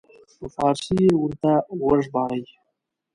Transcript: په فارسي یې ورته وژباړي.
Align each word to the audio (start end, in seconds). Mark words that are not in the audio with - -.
په 0.37 0.45
فارسي 0.55 0.95
یې 1.05 1.13
ورته 1.21 1.51
وژباړي. 1.81 2.43